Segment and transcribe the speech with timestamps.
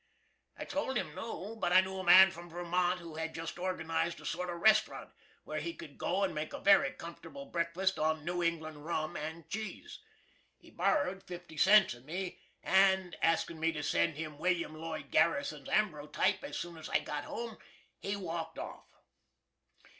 [0.57, 4.19] I told him no, but I knew a man from Vermont who had just organized
[4.19, 5.11] a sort of restaurant,
[5.43, 9.47] where he could go and make a very comfortable breakfast on New England rum and
[9.47, 9.99] cheese.
[10.57, 14.73] He borrowed fifty cents of me, and askin' me to send him Wm.
[14.73, 17.57] Lloyd Garrison's ambrotype as soon as I got home,
[17.99, 18.87] he walked off.